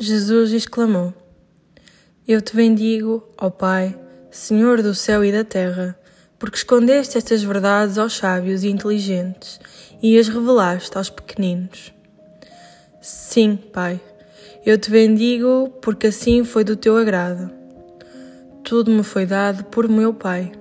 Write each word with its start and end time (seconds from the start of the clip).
Jesus 0.00 0.52
exclamou: 0.52 1.12
Eu 2.26 2.40
te 2.40 2.54
bendigo, 2.54 3.28
ó 3.36 3.50
Pai, 3.50 3.98
Senhor 4.30 4.80
do 4.80 4.94
céu 4.94 5.24
e 5.24 5.32
da 5.32 5.42
terra, 5.42 5.98
porque 6.38 6.56
escondeste 6.58 7.18
estas 7.18 7.42
verdades 7.42 7.98
aos 7.98 8.16
sábios 8.16 8.62
e 8.62 8.68
inteligentes 8.68 9.58
e 10.00 10.16
as 10.16 10.28
revelaste 10.28 10.96
aos 10.96 11.10
pequeninos. 11.10 11.92
Sim, 13.02 13.56
Pai, 13.72 14.00
eu 14.64 14.78
te 14.78 14.88
bendigo 14.88 15.68
porque 15.82 16.06
assim 16.06 16.44
foi 16.44 16.62
do 16.62 16.76
teu 16.76 16.96
agrado. 16.96 17.50
Tudo 18.62 18.92
me 18.92 19.02
foi 19.02 19.26
dado 19.26 19.64
por 19.64 19.88
meu 19.88 20.14
Pai. 20.14 20.52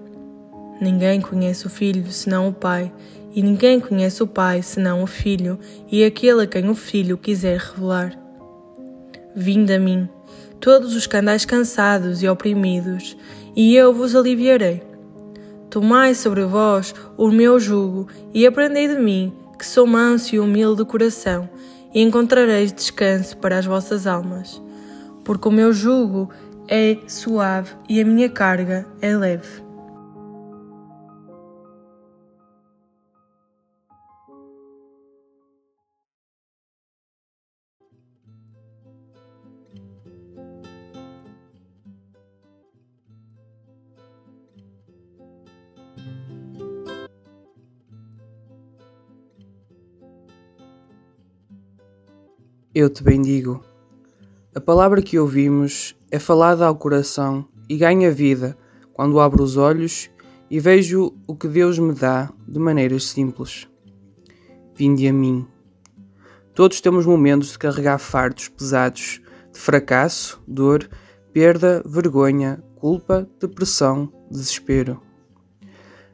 Ninguém 0.82 1.22
conhece 1.22 1.68
o 1.68 1.70
Filho 1.70 2.12
senão 2.12 2.48
o 2.48 2.54
Pai, 2.54 2.92
e 3.36 3.44
ninguém 3.44 3.80
conhece 3.80 4.24
o 4.24 4.28
Pai 4.28 4.64
senão 4.64 5.04
o 5.04 5.08
Filho 5.08 5.60
e 5.92 6.04
aquele 6.04 6.42
a 6.42 6.48
quem 6.48 6.68
o 6.70 6.76
Filho 6.76 7.20
quiser 7.20 7.60
revelar. 7.60 8.27
Vinde 9.40 9.72
a 9.72 9.80
mim, 9.80 10.10
todos 10.60 10.96
os 10.96 11.06
que 11.06 11.16
andais 11.16 11.46
cansados 11.46 12.24
e 12.24 12.28
oprimidos, 12.28 13.16
e 13.56 13.76
eu 13.76 13.94
vos 13.94 14.16
aliviarei. 14.16 14.82
Tomai 15.70 16.16
sobre 16.16 16.44
vós 16.44 16.96
o 17.16 17.30
meu 17.30 17.60
jugo 17.60 18.08
e 18.34 18.48
aprendei 18.48 18.88
de 18.88 18.96
mim, 18.96 19.32
que 19.56 19.64
sou 19.64 19.86
manso 19.86 20.34
e 20.34 20.40
humilde 20.40 20.84
de 20.84 20.90
coração, 20.90 21.48
e 21.94 22.02
encontrareis 22.02 22.74
descanso 22.74 23.38
para 23.38 23.60
as 23.60 23.66
vossas 23.68 24.08
almas. 24.08 24.60
Porque 25.24 25.48
o 25.48 25.52
meu 25.52 25.72
jugo 25.72 26.32
é 26.68 26.98
suave 27.08 27.76
e 27.88 28.02
a 28.02 28.06
minha 28.06 28.30
carga 28.30 28.88
é 29.04 29.16
leve. 29.16 29.67
Eu 52.80 52.92
te 52.92 53.04
bendigo. 53.04 53.64
A 54.54 54.62
palavra 54.62 55.02
que 55.02 55.18
ouvimos 55.18 55.96
é 56.12 56.20
falada 56.20 56.64
ao 56.64 56.76
coração 56.76 57.44
e 57.68 57.76
ganha 57.76 58.12
vida 58.12 58.56
quando 58.94 59.20
abro 59.20 59.42
os 59.42 59.58
olhos 59.58 60.12
e 60.48 60.60
vejo 60.60 61.12
o 61.26 61.36
que 61.36 61.48
Deus 61.48 61.80
me 61.80 61.92
dá 61.92 62.32
de 62.48 62.60
maneiras 62.60 63.06
simples. 63.06 63.68
Vinde 64.76 65.08
a 65.08 65.12
mim. 65.12 65.48
Todos 66.54 66.80
temos 66.80 67.04
momentos 67.08 67.54
de 67.54 67.58
carregar 67.58 67.98
fardos 67.98 68.48
pesados 68.48 69.22
de 69.52 69.60
fracasso, 69.60 70.40
dor, 70.48 70.88
perda, 71.34 71.82
vergonha, 71.84 72.64
culpa, 72.76 73.28
depressão, 73.40 74.14
desespero. 74.30 75.02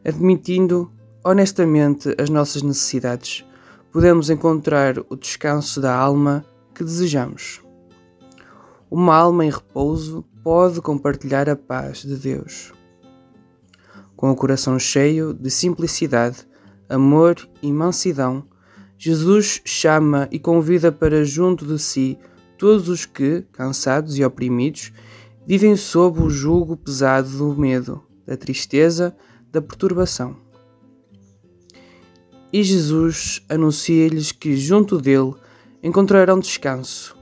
Admitindo 0.05 0.89
honestamente 1.25 2.15
as 2.17 2.29
nossas 2.29 2.61
necessidades, 2.61 3.45
podemos 3.91 4.29
encontrar 4.29 4.95
o 5.09 5.17
descanso 5.17 5.81
da 5.81 5.93
alma 5.93 6.45
que 6.73 6.83
desejamos. 6.83 7.61
Uma 8.89 9.15
alma 9.15 9.45
em 9.45 9.49
repouso 9.49 10.23
pode 10.43 10.81
compartilhar 10.81 11.49
a 11.49 11.55
paz 11.55 12.03
de 12.03 12.15
Deus. 12.15 12.73
Com 14.15 14.31
o 14.31 14.35
coração 14.35 14.77
cheio 14.77 15.33
de 15.33 15.49
simplicidade, 15.49 16.47
amor 16.89 17.35
e 17.61 17.71
mansidão, 17.71 18.47
Jesus 18.97 19.61
chama 19.65 20.29
e 20.31 20.39
convida 20.39 20.91
para 20.91 21.25
junto 21.25 21.65
de 21.65 21.77
si 21.77 22.17
todos 22.57 22.87
os 22.87 23.05
que, 23.05 23.45
cansados 23.51 24.17
e 24.17 24.23
oprimidos, 24.23 24.93
vivem 25.45 25.75
sob 25.75 26.21
o 26.21 26.29
jugo 26.29 26.77
pesado 26.77 27.29
do 27.29 27.59
medo, 27.59 28.01
da 28.25 28.37
tristeza, 28.37 29.15
da 29.51 29.61
perturbação. 29.61 30.37
E 32.51 32.63
Jesus 32.63 33.43
anuncia-lhes 33.49 34.31
que 34.31 34.55
junto 34.55 35.01
dele 35.01 35.33
encontrarão 35.83 36.39
descanso. 36.39 37.15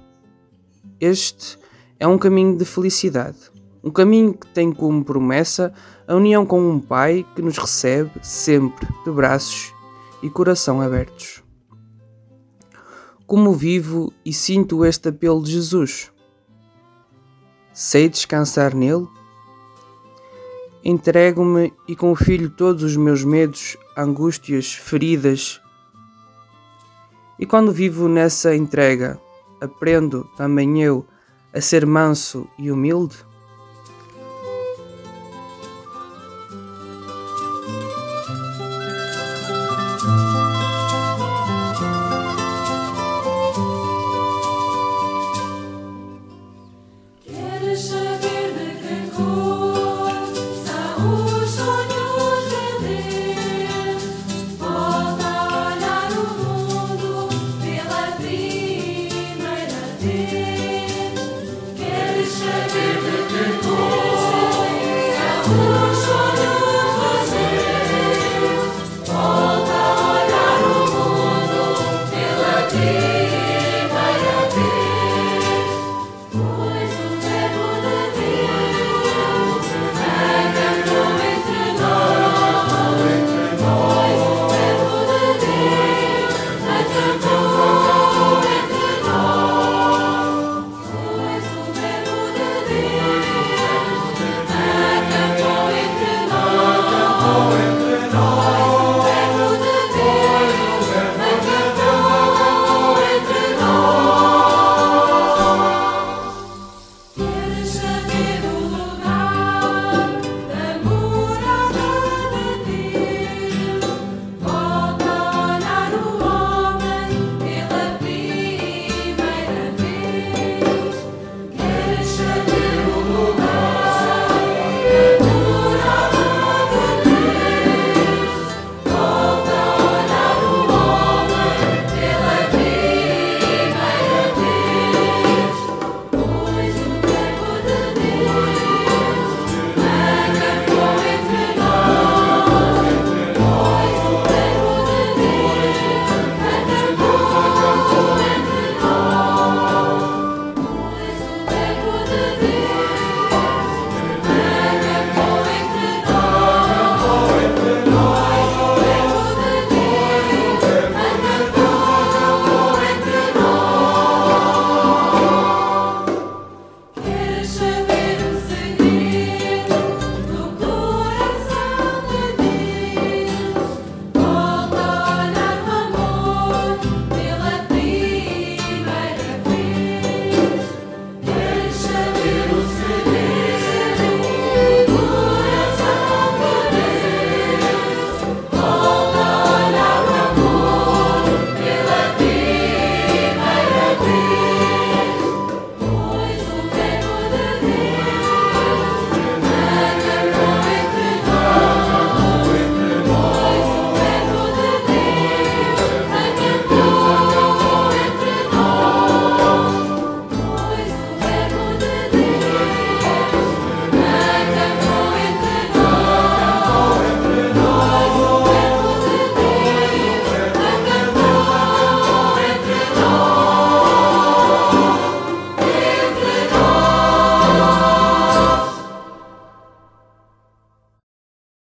Este 1.00 1.58
é 2.00 2.08
um 2.08 2.18
caminho 2.18 2.56
de 2.56 2.64
felicidade, 2.64 3.40
um 3.84 3.90
caminho 3.90 4.36
que 4.36 4.46
tem 4.48 4.72
como 4.72 5.04
promessa 5.04 5.74
a 6.08 6.16
união 6.16 6.46
com 6.46 6.70
um 6.70 6.80
Pai 6.80 7.26
que 7.36 7.42
nos 7.42 7.58
recebe 7.58 8.12
sempre 8.22 8.88
de 9.04 9.12
braços 9.12 9.74
e 10.22 10.30
coração 10.30 10.80
abertos. 10.80 11.44
Como 13.26 13.54
vivo 13.54 14.14
e 14.24 14.32
sinto 14.32 14.86
este 14.86 15.10
apelo 15.10 15.42
de 15.42 15.54
Jesus? 15.54 16.12
Sei 17.74 18.08
descansar 18.10 18.76
nele? 18.76 19.08
Entrego-me 20.84 21.74
e 21.88 21.96
confio 21.96 22.50
todos 22.50 22.84
os 22.84 22.98
meus 22.98 23.24
medos, 23.24 23.78
angústias, 23.98 24.74
feridas, 24.74 25.61
e 27.42 27.46
quando 27.48 27.72
vivo 27.72 28.08
nessa 28.08 28.56
entrega, 28.56 29.20
aprendo 29.60 30.30
também 30.38 30.84
eu 30.84 31.04
a 31.52 31.60
ser 31.60 31.88
manso 31.88 32.48
e 32.56 32.72
humilde? 32.72 33.18